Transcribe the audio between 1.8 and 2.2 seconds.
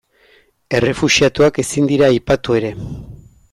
dira